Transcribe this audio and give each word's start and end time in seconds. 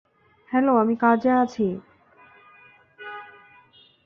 Hello, 0.51 0.73
আমি 0.77 0.95
কাজে 0.95 1.31
আছি। 1.33 1.67